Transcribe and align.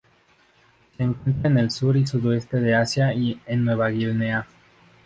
Se 0.97 1.03
encuentra 1.03 1.47
en 1.47 1.59
el 1.59 1.69
sur 1.69 1.95
y 1.95 2.07
sudeste 2.07 2.59
de 2.59 2.73
Asia 2.73 3.13
y 3.13 3.39
en 3.45 3.63
Nueva 3.65 3.89
Guinea. 3.89 4.47